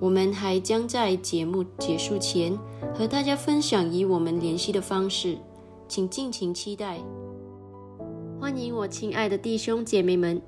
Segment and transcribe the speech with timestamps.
[0.00, 2.56] 我们还将在节目结束前
[2.94, 5.36] 和大家分享与我们联系的方式，
[5.88, 7.00] 请尽情期待。
[8.40, 10.40] 欢迎我亲爱的弟兄姐妹们，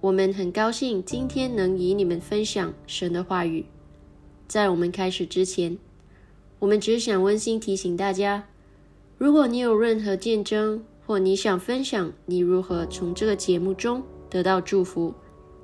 [0.00, 3.66] 我们很高兴今天能与你们分享神的话语。
[4.48, 5.76] 在我们开始之前，
[6.58, 8.44] 我们只想温馨提醒大家：
[9.18, 15.12] 如果你有任何见证，或你想分享你如何从这个节目中得到祝福，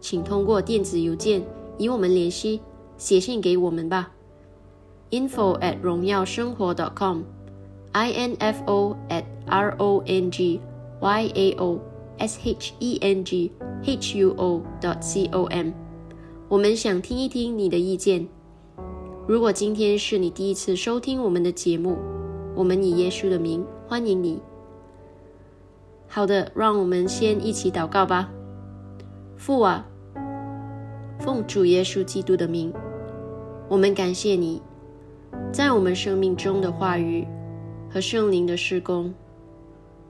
[0.03, 1.43] 请通过电子邮件
[1.79, 2.61] 与我们联系。
[2.97, 4.11] 写信给我们吧
[5.11, 7.23] ，info at 荣耀生活 dot .com
[7.93, 10.61] i n f o at r o n g
[11.01, 11.79] y a o
[12.19, 13.51] s h e n g
[13.85, 15.73] h u o dot c o m。
[16.49, 18.29] 我们想听一听你的意见。
[19.27, 21.97] 如果今天是你第一次收听我们的节目，
[22.55, 24.41] 我们以耶稣的名欢迎你。
[26.09, 28.31] 好的，让我们先一起祷告吧。
[29.37, 29.87] 父啊，
[31.23, 32.73] 奉主耶稣基督的名，
[33.69, 34.61] 我们感谢你，
[35.53, 37.25] 在我们生命中的话语
[37.89, 39.15] 和圣灵的施工。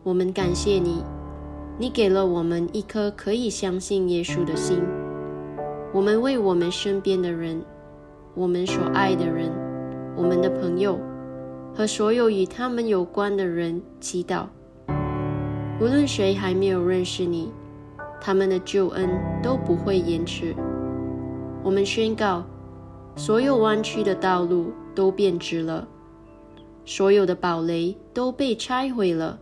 [0.03, 1.05] 我们感谢你，
[1.79, 4.83] 你给了我们一颗可以相信耶稣的心。
[5.93, 7.63] 我们为我们身边的人。
[8.35, 9.53] 我们所爱的人，
[10.17, 10.99] 我们的朋友
[11.75, 14.47] 和所有与他们有关的人祈祷。
[15.79, 17.53] 无论谁还没有认识你，
[18.19, 19.11] 他们的救恩
[19.43, 20.57] 都不会延迟。
[21.63, 22.45] 我们宣告，
[23.17, 25.87] 所有弯曲的道路都变直了，
[26.85, 29.39] 所有的堡垒都被拆毁了。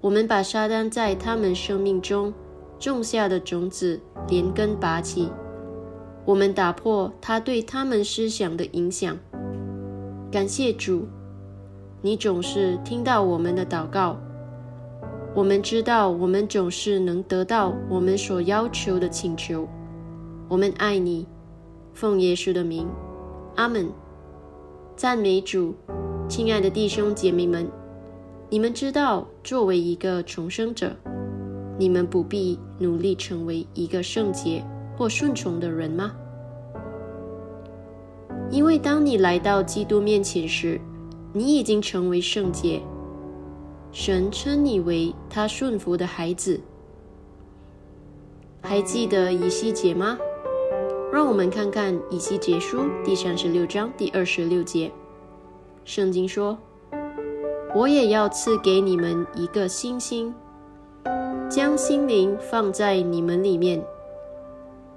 [0.00, 2.32] 我们把撒旦在他们生命中
[2.78, 3.98] 种下的种子
[4.28, 5.30] 连根拔起。
[6.26, 9.16] 我们打破他对他们思想的影响。
[10.30, 11.06] 感谢主，
[12.02, 14.18] 你总是听到我们的祷告。
[15.34, 19.68] 我们知道，我们总是能得到我们所要求的请求。
[20.48, 21.26] 我们爱你，
[21.94, 22.86] 奉耶稣的名，
[23.56, 23.88] 阿门。
[24.94, 25.74] 赞美主，
[26.28, 27.66] 亲爱的弟兄姐妹们，
[28.50, 30.94] 你们知道，作为一个重生者，
[31.78, 34.64] 你们不必努力成为一个圣洁。
[34.96, 36.12] 或顺从的人吗？
[38.48, 40.80] 因为当你来到基督面前时，
[41.32, 42.80] 你已经成为圣洁。
[43.90, 46.60] 神称你为他顺服的孩子。
[48.62, 50.16] 还记得以西结吗？
[51.14, 54.90] 让我们看看以西结书第三十六章第二十六节。
[55.84, 56.58] 圣经说
[57.72, 60.34] ：“我也要赐给你们一个新心，
[61.48, 63.80] 将心灵放在你们里面。”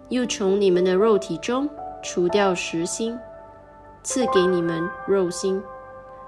[0.09, 1.69] 又从你们的肉体中
[2.01, 3.15] 除掉实心，
[4.01, 5.61] 赐给你们肉心。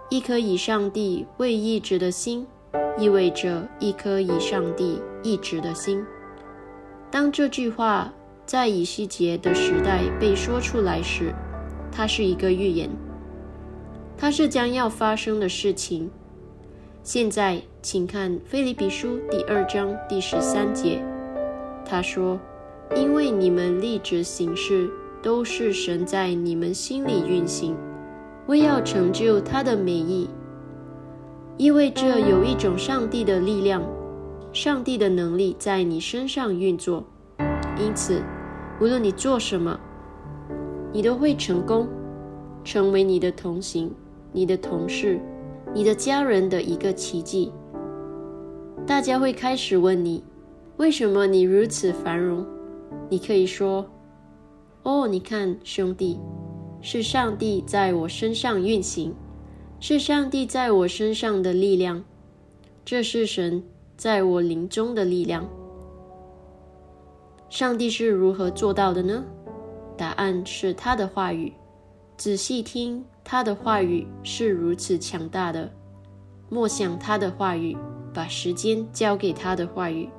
[0.10, 2.46] 一颗以上帝为意志的心，
[2.96, 6.06] 意味着一颗以上帝意志的心。
[7.10, 8.14] 当这句话
[8.50, 11.36] 在以西结的时代被说出来时，
[11.92, 12.90] 它是一个预言，
[14.18, 16.10] 它是将要发生的事情。
[17.04, 21.00] 现在，请看《菲利比书》第二章第十三节，
[21.86, 22.40] 他说。
[22.96, 24.90] 因为你们立志行事，
[25.22, 27.78] 都是神在你们心里运行，
[28.48, 30.28] 为要成就他的美意，
[31.56, 33.84] 意味着有一种上帝的力量、
[34.52, 37.04] 上帝的能力在你身上运作。
[37.78, 38.24] 因此，
[38.82, 39.78] 无论你做什么，
[40.94, 41.86] 你都会成功，
[42.64, 43.94] 成为你的同行、
[44.32, 45.20] 你的同事、
[45.74, 47.52] 你的家人的一个奇迹。
[48.88, 50.24] 大家会开始问你：
[50.78, 52.46] 为什么你如此繁荣？
[53.10, 53.86] 你可以说
[54.84, 56.18] ：“哦，你看，兄弟，
[56.80, 59.14] 是上帝在我身上运行，
[59.82, 62.02] 是上帝在我身上的力量，
[62.86, 63.62] 这是神
[63.98, 65.46] 在我灵中的力量。
[67.50, 69.24] 上帝是如何做到的呢？
[69.98, 71.54] 答案是他的话语。
[72.18, 75.72] 仔细听，他的话语是如此强大的。
[76.50, 77.78] 默想他的话语，
[78.14, 80.10] 把时间交给他的话语。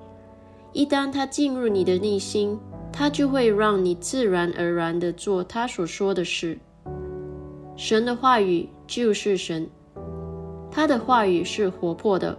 [0.73, 2.59] 一旦他进入你的内心。”
[2.93, 6.59] 他就会让你自然而然地做他所说的事。
[7.77, 9.71] 神的话语就是神，
[10.73, 12.37] 他的话语是活泼的，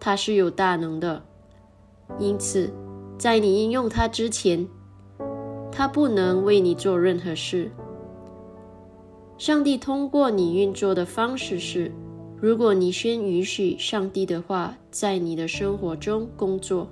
[0.00, 1.22] 他是有大能的。
[2.18, 2.68] 因此，
[3.18, 4.68] 在你应用它之前，
[5.72, 7.70] 它不能为你做任何事。
[9.38, 11.92] 上帝通过你运作的方式是：
[12.40, 16.88] 如果你先允许上帝的话在你的生活中工作。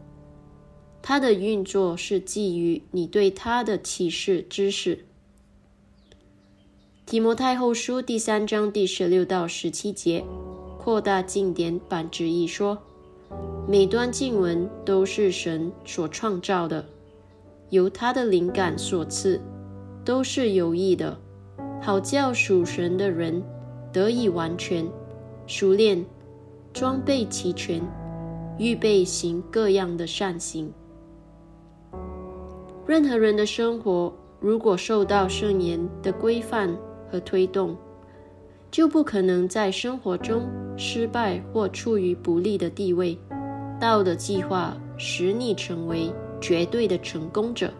[1.02, 5.04] 它的运作是基于你对它的启示知识。
[7.04, 10.24] 提摩太后书第三章第十六到十七节，
[10.78, 12.78] 扩大经典版之意说：
[13.66, 16.84] 每段经文都是神所创造的，
[17.70, 19.40] 由他的灵感所赐，
[20.04, 21.18] 都是有益的，
[21.80, 23.42] 好叫属神的人
[23.92, 24.86] 得以完全、
[25.46, 26.04] 熟练、
[26.72, 27.80] 装备齐全，
[28.58, 30.72] 预备行各样的善行。
[32.86, 36.76] 任何人的生活如果受到圣言的规范
[37.10, 37.74] 和推动，
[38.70, 40.42] 就不可能在生活中
[40.76, 43.18] 失败或处于不利的地位。
[43.80, 47.72] 道的计划使你成为绝对的成功者。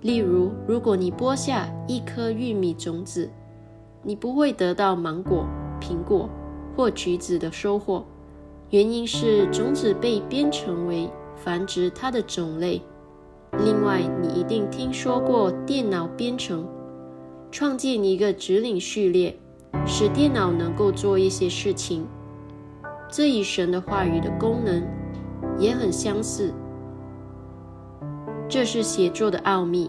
[0.00, 3.30] 例如，如果你播下一颗玉米种子，
[4.02, 5.46] 你不会得到芒果、
[5.80, 6.28] 苹果
[6.76, 8.04] 或橘子的收获，
[8.70, 12.82] 原因是种子被编程为繁殖它的种类。
[13.64, 16.66] 另外，你一定听说过电脑编程，
[17.50, 19.34] 创建一个指令序列，
[19.86, 22.06] 使电脑能够做一些事情。
[23.16, 24.84] 这与神的话语的功能
[25.56, 26.52] 也很相似。
[28.48, 29.88] 这是写作的奥秘，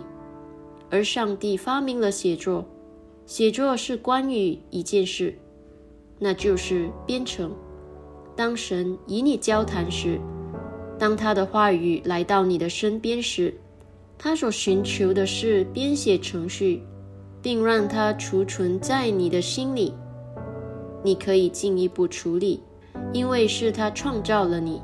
[0.91, 2.63] 而上帝发明了写作。
[3.25, 5.36] 写作是关于一件事，
[6.20, 7.51] 那就是编程。
[8.36, 10.22] 当神与你交谈时，
[11.00, 13.51] 当他的话语来到你的身边时，
[14.20, 16.84] 他所寻求的是编写程序，
[17.41, 19.96] 并让它储存在你的心里。
[21.03, 22.62] 你可以进一步处理，
[23.13, 24.81] 因为是他创造了你。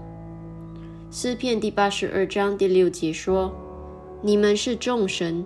[1.10, 3.54] 诗篇第八十二章第六节说
[4.24, 5.46] ：“你们是众神，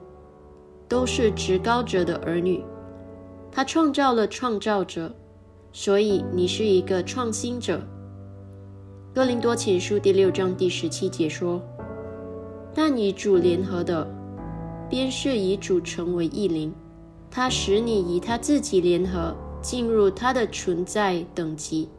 [0.88, 2.64] 都是至高者的儿女。”
[3.52, 5.16] 他创造了创造者，
[5.72, 7.82] 所以你是一个创新者。
[9.14, 11.62] 哥林多前书第六章第十七节说
[12.76, 14.06] ：“但与主联合的，
[14.90, 16.74] 便是与主成为一灵。
[17.32, 21.90] 他使你与他自己联合，进入他的存在等级。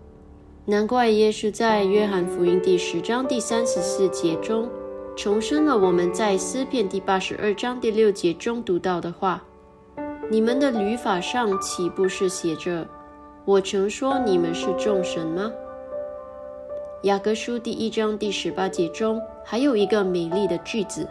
[0.68, 4.68] 难怪耶稣在约翰福音第十章第三十四节中，
[5.16, 9.44] 重申了我们在诗篇第八十二章第六节中读到的话。”
[10.28, 12.84] 你们的律法上岂不是写着
[13.46, 15.52] ：“我曾说你们是众神吗？”
[17.04, 21.08] 雅各书第一章第十八节中还有一个美丽的句子：“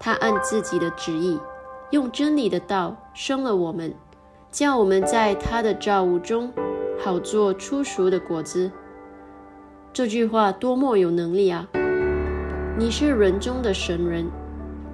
[0.00, 1.38] 他按自己的旨意，
[1.90, 3.94] 用真理的道生了我们，
[4.50, 6.50] 叫我们在他的造物中
[7.04, 8.70] 好做出熟的果子。”
[9.92, 11.68] 这句话多么有能力啊！
[12.78, 14.26] 你是人中的神人，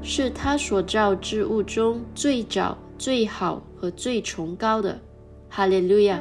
[0.02, 2.76] 是他所造之物中最早。
[2.99, 5.00] 最好和最崇高的，
[5.49, 6.21] 哈利路亚！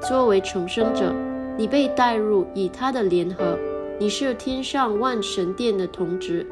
[0.00, 1.12] 作为重生者，
[1.58, 3.58] 你被带入与他的联合，
[3.98, 6.46] 你是天上万神殿的同职，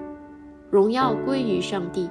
[0.69, 2.11] 荣耀归于上帝。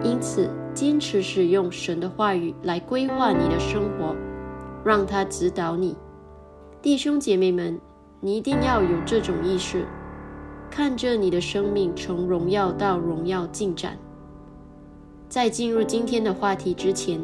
[0.00, 4.14] 因此，坚持使用神的话语来规划你的生活，
[4.84, 5.96] 让他指导你。
[6.80, 7.80] 弟兄姐妹们，
[8.20, 9.84] 你一定要有这种意识，
[10.70, 13.98] 看着你的生命从荣耀到荣耀进展。
[15.28, 17.20] 在进入今天的话题之前，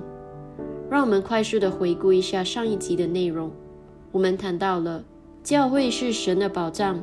[0.90, 3.50] 让我们快速的回顾一下上一集的内容。
[4.12, 5.02] 我们谈到了
[5.42, 7.02] 教会是神的宝藏。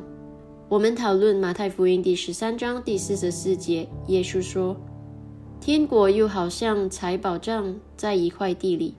[0.68, 4.76] 我们讨论马太福音第十三章第四十四节，耶稣说
[5.60, 8.94] ：“天国又好像财宝藏在一块地里，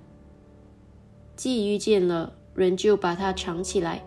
[1.36, 4.04] 既遇见了人，就把它藏起来，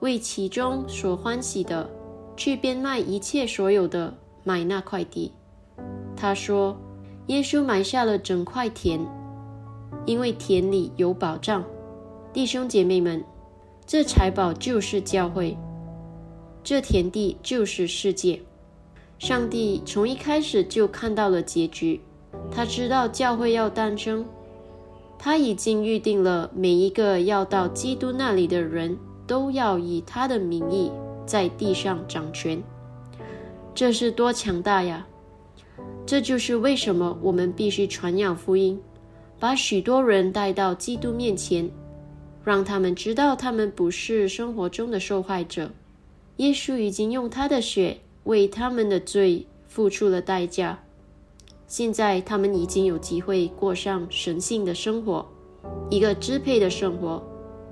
[0.00, 1.88] 为其中所欢喜的，
[2.36, 5.32] 去变卖一切所有的，买那块地。”
[6.16, 6.76] 他说
[7.28, 9.00] ：“耶稣埋下了整块田，
[10.06, 11.64] 因为田里有宝藏。
[12.32, 13.24] 弟兄姐妹们，
[13.86, 15.56] 这财宝就是教会，
[16.62, 18.40] 这田地就是世界。
[19.18, 22.00] 上帝从一开始就看到了结局，
[22.50, 24.24] 他知道教会要诞生，
[25.24, 28.94] 他已经预定了每一个要到基督那里的人
[29.26, 30.92] 都要以他的名义
[31.24, 32.62] 在地上掌权。
[33.74, 35.06] 这是多强大呀！”
[36.04, 38.78] 这就是为什么我们必须传扬福音，
[39.40, 41.70] 把许多人带到基督面前，
[42.44, 45.70] 让他们知道他们不是生活中的受害者。
[46.36, 50.83] 耶稣已经用他的血为他们的罪付出了代价，
[51.66, 55.26] 现在他们已经有机会过上神性的生活，
[55.90, 57.22] 一个支配的生活，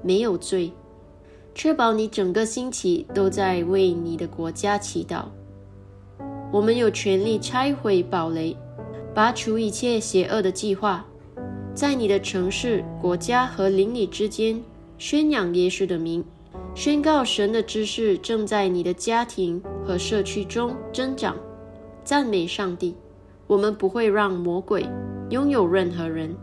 [0.02, 0.72] 没有罪，
[1.54, 5.24] 确保你整个星期都在为你的国家祈祷。
[6.50, 8.56] 我们有权利拆毁堡垒，
[9.14, 11.04] 拔除一切邪恶的计划，
[11.74, 14.62] 在你的城市、国家和邻里之间
[14.98, 16.24] 宣扬耶稣的名，
[16.74, 21.36] 宣告神的知识正在你的家庭和社区中增长。
[22.04, 22.96] 赞美上帝！
[23.46, 24.86] 我们不会让魔鬼
[25.30, 26.36] 拥有任何人。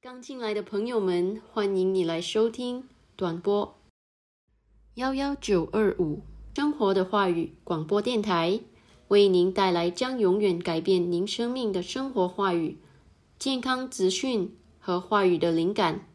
[0.00, 3.76] 刚进来的朋友们，欢迎你来收听短波
[4.94, 6.22] 幺幺九二五。
[6.54, 8.60] 生活的话语广播电台
[9.08, 12.76] 为您带来将永远改变您生命的生活话语、
[13.38, 16.06] 健康资讯和话语的灵感。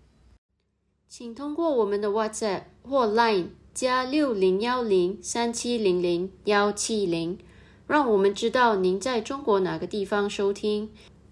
[1.07, 7.39] 请通过我们的 WhatsApp 或 Line 加六零幺零三七零零幺七零，
[7.87, 10.89] 让我们知道您在中国哪个地方收听。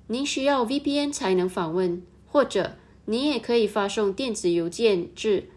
[0.07, 5.49] 您需要 VPN 才能访问，或者您也可以发送电子邮件至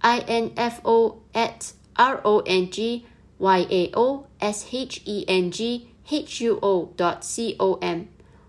[0.00, 3.02] info at r o n g
[3.38, 8.02] y a o s h e n g h u o dot c o m，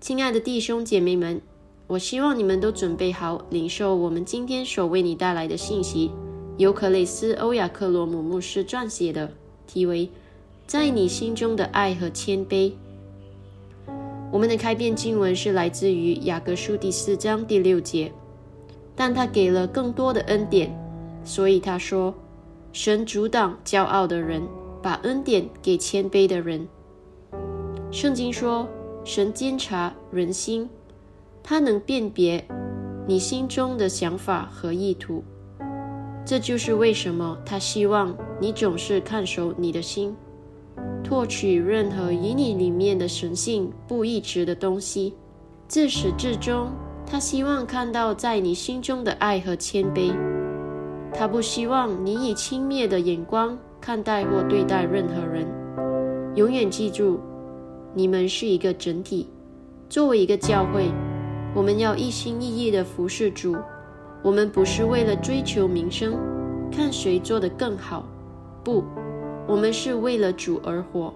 [0.00, 1.42] 亲爱的弟兄姐妹们，
[1.86, 6.10] 我希望你们都准备好领受我们今天所为你带来的信息，
[6.56, 9.30] 由克雷斯·欧亚克罗姆牧师撰写的，
[9.66, 10.06] 题为
[10.66, 12.70] 《在你心中的爱和谦卑》。
[14.32, 18.10] 我们的开篇经文是来自于雅各书第四章第六节，
[18.96, 20.74] 但他给了更多的恩典，
[21.24, 22.14] 所以他说
[22.72, 24.42] ：“神阻挡骄傲的人，
[24.84, 26.68] 把恩典给谦卑的人。”
[27.90, 28.68] 圣经说
[29.02, 30.68] ：“神监察人心，
[31.42, 32.46] 他能辨别
[33.06, 35.24] 你心中的想法和意图。”
[36.26, 40.14] 这就是为什么他希望你总是看守你的心。
[41.02, 45.14] 唾取任何与你里面的神性不一致的东西。
[45.68, 46.70] 自始至终，
[47.06, 50.14] 他希望看到在你心中的爱和谦卑。
[51.12, 55.46] 他不希望你以轻蔑的眼光看待或对待任何人。
[56.36, 57.20] 永远记住，
[57.92, 59.28] 你们是一个整体。
[59.90, 60.90] 作为一个教会，
[61.54, 63.54] 我们要一心一意地服侍主。
[64.22, 66.18] 我们不是为了追求名声，
[66.72, 68.08] 看谁做得更好。
[68.64, 68.82] 不。
[69.46, 71.12] 我们是为了主而活，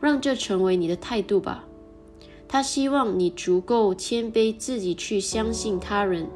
[0.00, 1.64] 让这成为你的态度吧。
[2.48, 6.26] 他希望你足够谦卑自己，去相信他人，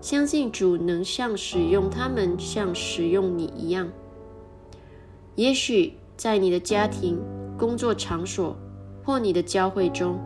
[0.00, 3.90] 相信主能像使用他们，像使用你一样。
[5.38, 7.16] 也许在你的家庭、
[7.56, 8.56] 工作场所
[9.04, 10.18] 或你的教会中，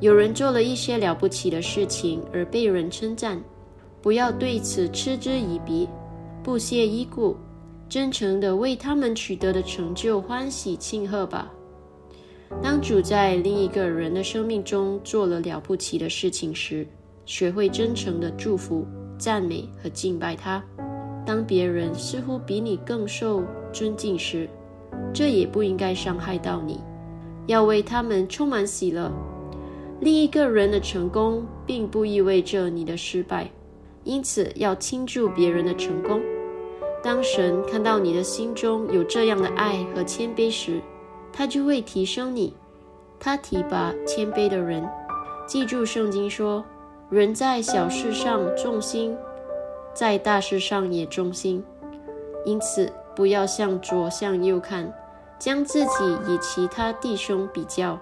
[0.00, 3.38] 有人做了一些了不起的事情而被人称赞，
[4.00, 5.86] 不要对此嗤之以鼻，
[6.42, 7.36] 不屑一顾。
[7.90, 11.52] 真诚地为他们取得的成就欢喜庆贺吧。
[12.62, 16.88] 当主在另一个人的生命中做了了不起的事情时，
[17.26, 18.86] 学会真诚地祝福、
[19.18, 20.64] 赞美和敬拜他。
[21.26, 24.48] 当别人似乎比你更受尊敬时，
[25.12, 26.80] 这也不应该伤害到你。
[27.46, 29.12] 要为他们充满喜乐。
[30.00, 33.50] 另一个人的成功并不意味着你的失败，
[34.02, 36.20] 因此要庆祝别人的成功。
[37.02, 40.80] 当神看到你的心中有这样的爱和谦卑时，
[41.32, 42.54] 他就会提升你。
[43.20, 44.86] 他提拔谦卑的人。
[45.46, 46.64] 记住，圣经说
[47.10, 49.14] ：“人在小事上重心，
[49.92, 51.62] 在大事上也重心。”
[52.46, 54.92] 因此，不要向左向右看，
[55.38, 55.88] 将自己
[56.28, 57.98] 与其他弟兄比较，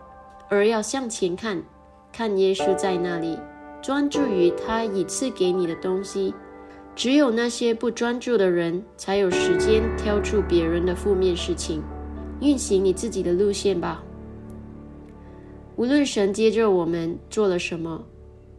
[0.48, 1.62] 而要向前看，
[2.12, 3.38] 看耶稣在那里，
[3.81, 6.35] 专注于他已赐给你的东西。
[6.94, 11.83] 只有那些不专注的人，才有时间挑出别人的负面事情，
[12.40, 14.03] 运行你自己的路线吧。
[15.77, 18.05] 无论神接着我们做了什么，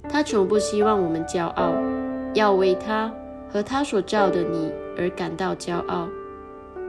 [0.09, 1.73] 他从不希望我们骄傲，
[2.33, 3.13] 要为他
[3.47, 6.09] 和他所造的你而感到骄傲，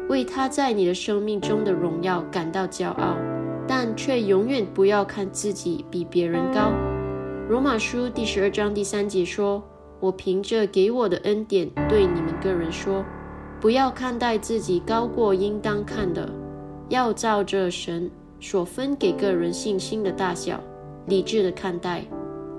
[0.09, 3.17] 为他在你的生命中的荣耀感到骄傲，
[3.67, 6.73] 但却永远不要看自己比别人高。
[7.49, 9.63] 罗马书第十二章第三节说。
[10.01, 13.03] 我凭着给我的恩典对你们个人说：
[13.59, 16.31] 不要看待自己高过应当看的，
[16.91, 20.61] 要照着神所分给个人信心的大小，
[21.07, 22.05] 理智的看待。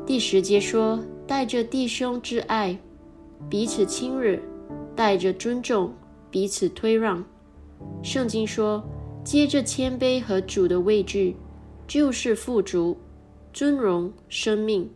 [0.08, 2.76] 第十节说：带着弟兄之爱，
[3.48, 4.40] 彼此亲热；
[4.96, 5.94] 带着尊重，
[6.32, 7.24] 彼此推让。
[8.02, 8.84] 圣经说：
[9.24, 11.36] 接着谦卑和主的畏惧，
[11.88, 12.98] 就是富足、
[13.52, 14.90] 尊荣、生命。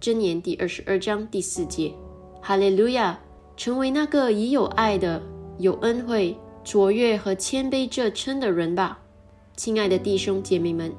[0.00, 1.92] 箴言第二十二章第四节，
[2.40, 3.18] 哈利路亚！
[3.56, 5.20] 成为那个已有爱的、
[5.58, 8.98] 有恩惠、卓越和谦卑这称的人吧，
[9.54, 10.90] 亲爱的弟兄姐妹们，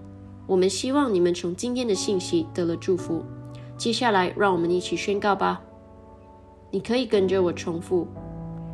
[0.45, 3.25] 我们希望你们从今天的信息得了祝福。
[3.77, 5.60] 接下来，让我们一起宣告吧。
[6.69, 8.07] 你可以跟着我重复：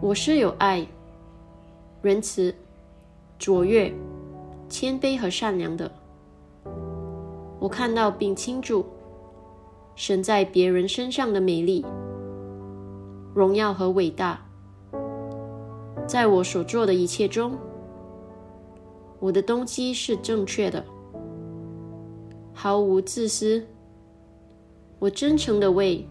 [0.02, 0.86] 我是有爱、
[2.08, 2.56] 仁慈、
[3.38, 3.94] 卓越、
[4.70, 5.92] 谦卑和善良的。
[7.60, 8.86] 我看到并倾注。
[9.94, 11.86] 神在别人身上的美丽、
[13.34, 14.40] 荣耀和伟大，
[16.08, 17.58] 在我所做的一切中，
[19.20, 20.86] 我的动机是正确的，
[22.54, 23.68] 毫无自私。
[25.00, 26.08] 我真诚的为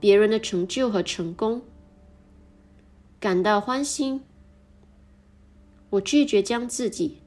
[0.00, 1.62] 别人的成就和成功
[3.20, 4.20] 感到欢心。
[5.90, 7.18] 我拒绝将自己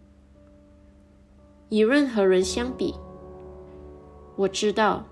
[1.69, 2.95] 与任何人相比。
[4.35, 5.05] 我知道。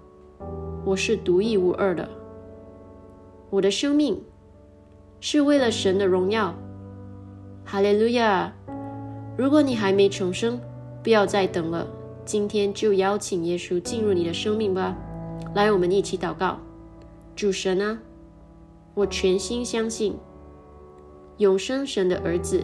[0.84, 2.10] 我是独一无二的，
[3.52, 4.20] 我的生命
[5.20, 6.56] 是为了神的荣耀。
[7.64, 8.52] 哈利路亚！
[9.38, 10.60] 如果你还没重生，
[11.04, 11.88] 不要再等了，
[12.26, 14.98] 今天就邀请耶稣进入你的生命吧。
[15.54, 16.58] 来，我们一起祷告。
[17.36, 18.00] 主神啊，
[18.96, 20.18] 我全心相信
[21.38, 22.64] 永生神的儿子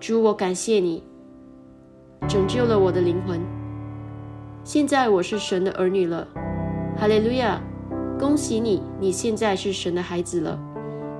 [0.00, 1.02] 主，我感谢你，
[2.26, 3.38] 拯救了我的灵魂。
[4.64, 6.26] 现在我是神的儿女了，
[6.96, 7.60] 哈利路亚！
[8.18, 10.58] 恭喜你，你现在是神的孩子了。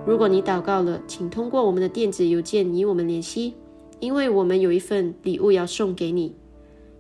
[0.07, 3.55] 如果你祷告了，请通过我们的电子邮件与我们联系，
[3.99, 6.35] 因为我们有一份礼物要送给你。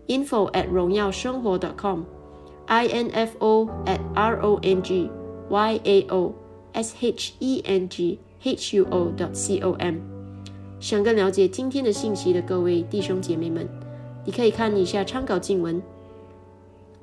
[0.06, 5.08] info at 荣耀生活 .com，i n f o at r o n g
[5.48, 6.34] y a o
[6.74, 10.09] s h e n g h u o dot c o m。
[10.80, 13.68] 想更了解今天的信息的各位弟兄姐妹们，
[14.24, 15.80] 你可以看一下参考经文：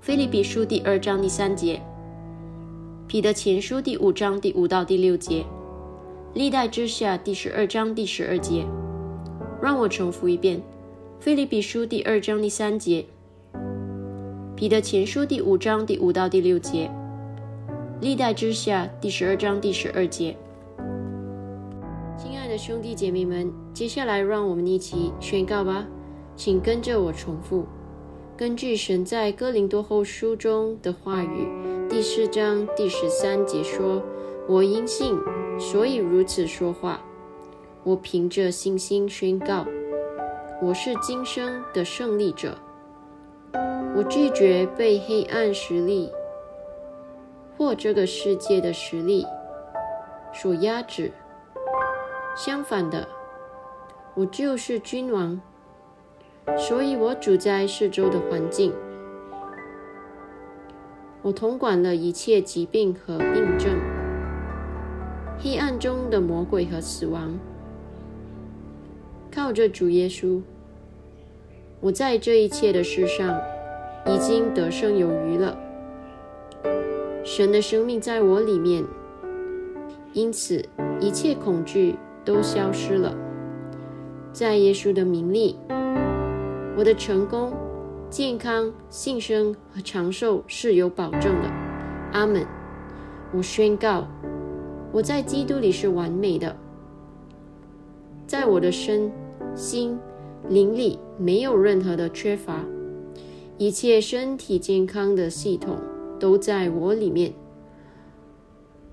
[0.01, 1.79] 菲利比书第二章第三节。
[3.07, 5.45] 彼得前书第五章第五到第六节，
[6.33, 8.65] 历代之下第十二章第十二节。
[9.61, 10.59] 让我重复一遍：
[11.19, 13.05] 菲利比书第二章第三节，
[14.55, 16.89] 彼得前书第五章第五到第六节，
[18.01, 20.35] 历代之下第十二章第十二节。
[22.57, 25.85] 兄弟姐妹们，接下来让我们一起宣告吧，
[26.35, 27.65] 请跟着我重复。
[28.35, 31.47] 根据神在哥林多后书中的话语，
[31.87, 34.01] 第四章第十三节说
[34.49, 35.15] ：“我因信，
[35.59, 37.01] 所以如此说话。
[37.83, 39.65] 我凭着信心宣告，
[40.61, 42.57] 我是今生的胜利者。
[43.95, 46.11] 我拒绝被黑暗实力
[47.57, 49.25] 或这个世界的实力
[50.33, 51.11] 所压制。
[52.37, 53.07] 相反的，
[54.13, 55.41] 我就是君王。”
[56.57, 58.71] 所以我主宰四周的环境，
[61.21, 63.77] 我统管了一切疾病和病症，
[65.37, 67.37] 黑暗中的魔鬼和死亡。
[69.29, 70.41] 靠着主耶稣，
[71.81, 73.37] 我在这一切的事上
[74.05, 75.57] 已经得胜有余了。
[77.25, 78.85] 神的生命在我里面，
[80.13, 80.63] 因此
[81.01, 81.97] 一切恐惧
[82.27, 83.15] 都消失了。
[84.33, 85.55] 在耶稣的名里。
[86.77, 87.51] 我的成功、
[88.07, 91.49] 健康、幸生和长寿是有保证的。
[92.11, 92.45] 阿门。
[93.33, 94.05] 我宣告，
[94.91, 96.55] 我在基督里是完美的，
[98.27, 99.11] 在我的身
[99.55, 99.97] 心
[100.47, 102.63] 灵里没有任何的缺乏，
[103.57, 105.77] 一切身体健康的系统
[106.19, 107.33] 都在我里面，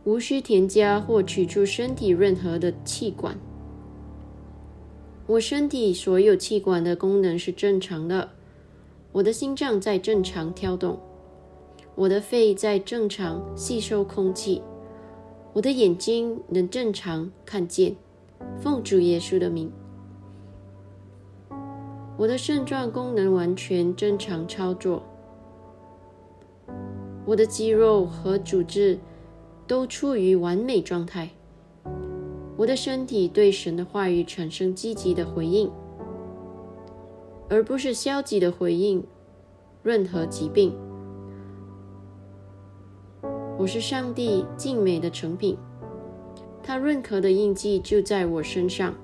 [0.04, 3.38] 无需添加或取出身体任何的器官。
[5.26, 8.28] 我身体所有器官的功能是正常的，
[9.12, 10.98] 我的心脏在正常跳动，
[11.94, 14.60] 我的肺在正常吸收空气，
[15.54, 17.96] 我的眼睛能正常看见。
[18.60, 19.72] 奉主耶稣的名，
[22.18, 25.02] 我的肾脏功能完全正常操作，
[27.24, 28.98] 我的肌肉和组织
[29.66, 31.28] 都处于完美状态。
[32.56, 35.70] 我的身体对神的话语产生积极的回应，
[37.48, 39.04] 而不是消极的回应
[39.82, 40.72] 任何疾病。
[43.58, 45.56] 我是上帝静美的成品，
[46.62, 48.94] 他认可的印记就在我身上。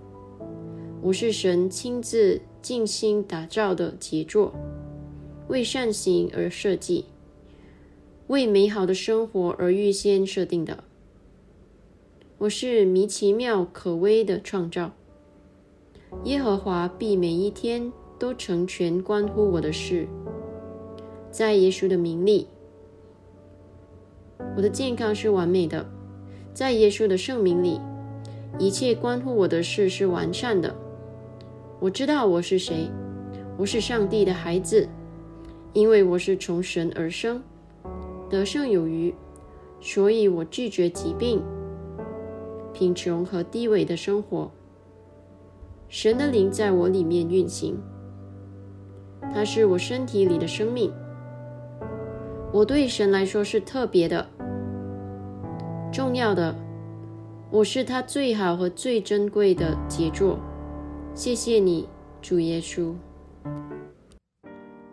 [1.03, 4.53] 我是神亲自精心打造的杰作，
[5.49, 7.07] 为善行而设计，
[8.31, 10.85] 为美好的生活而预先设定的。
[12.39, 14.93] 我是迷奇妙可微的创造，
[16.23, 20.07] 耶和华必每一天都成全关乎我的事，
[21.33, 22.47] 在耶稣的名里，
[24.57, 25.85] 我的健康是完美的，
[26.55, 27.81] 在耶稣的圣名里，
[28.61, 30.73] 一切关乎我的事是完善的。
[31.81, 32.89] 我知道我是谁，
[33.59, 34.89] 我是上帝的孩子，
[35.73, 37.43] 因为我是从神而生，
[38.31, 39.15] 得胜有余，
[39.81, 41.43] 所以我拒绝疾病。
[42.73, 44.51] 贫穷和低微的生活，
[45.89, 47.77] 神的灵在我里面运行，
[49.35, 50.91] 它是我身体里的生命。
[52.53, 54.27] 我对神来说是特别的、
[55.93, 56.55] 重要的，
[57.51, 60.39] 我是他最好和最珍贵的杰作。
[61.15, 61.89] 谢谢你，
[62.23, 62.95] 主耶稣。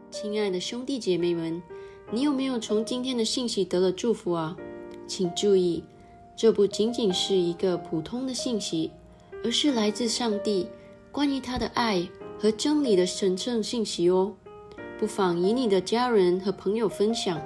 [0.10, 1.62] 亲爱的兄弟姐妹们，
[2.10, 4.56] 你有没有从今天的信息得了祝福啊？
[5.08, 5.84] 请注意。
[6.38, 8.92] 这不仅仅是一个普通的信息，
[9.44, 10.68] 而是来自上帝
[11.12, 12.08] 关于他的爱
[12.40, 14.34] 和真理的神圣信息哦。
[15.00, 17.42] 不妨与你的家人和朋友分享。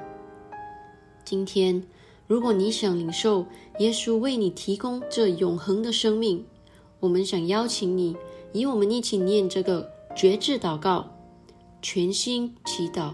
[1.24, 1.82] 今天，
[2.28, 3.46] 如果你想领受
[3.80, 6.46] 耶稣为你提供这永恒的生命，
[7.00, 8.16] 我们想邀请你
[8.54, 11.10] 与我们一起念这个绝志祷告，
[11.82, 13.14] 全心祈祷，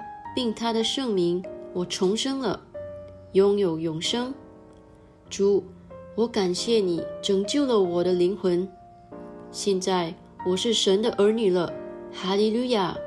[0.35, 2.59] 并他的圣名，我重生了，
[3.33, 4.33] 拥有永生。
[5.29, 5.63] 主，
[6.15, 8.67] 我感谢你拯救了我的灵魂。
[9.51, 10.13] 现在
[10.45, 11.71] 我是神的儿女了，
[12.13, 12.97] 哈利路亚。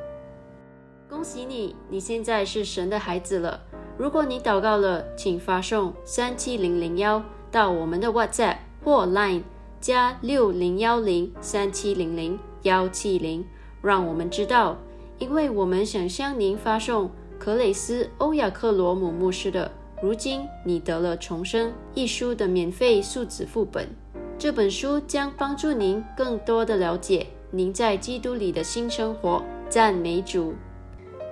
[1.08, 3.62] 恭喜你，你现在是神的孩子了。
[3.96, 9.42] 如果你祷告了，请发送三七零零幺到我们的 WhatsApp 或 Line
[9.80, 13.46] 加六零幺零三七零零幺七零，
[13.80, 14.76] 让我们知道，
[15.18, 19.70] 因为我们想向您发送克雷斯欧亚克罗姆牧师的
[20.02, 23.88] 《如今你得了重生》一书的免费数字副本。
[24.36, 29.42] 这本书将帮助您更多的了解您在基督里的新生活。
[29.70, 30.52] 赞美主！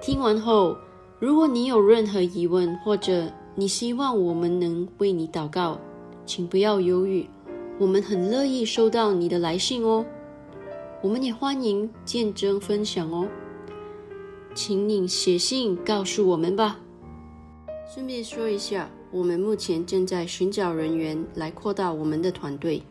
[0.01, 0.77] 听完后，
[1.21, 5.79] 如果你有任何疑问，或者你希望我们能为你祷告，
[6.25, 7.29] 请不要犹豫，
[7.79, 10.05] 我们很乐意收到你的来信哦。
[11.03, 13.29] 我们也欢迎见证分享哦，
[14.55, 16.79] 请你写信告诉我们吧。
[17.93, 22.83] 顺便说一下，我们目前正在寻找人员来扩大我们的团队。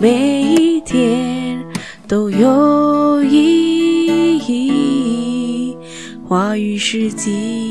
[0.00, 1.60] 每一天
[2.06, 5.76] 都有意义。
[6.28, 7.67] 话语是记。